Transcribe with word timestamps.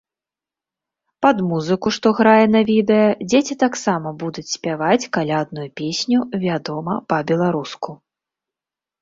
Пад 1.25 1.37
музыку, 1.49 1.91
што 1.97 2.07
грае 2.19 2.45
на 2.55 2.61
відэа, 2.69 3.11
дзеці 3.29 3.57
таксама 3.65 4.15
будуць 4.25 4.45
спяваць 4.55 5.09
калядную 5.19 5.67
песню, 5.83 6.19
вядома, 6.49 6.99
па-беларуску. 7.15 7.91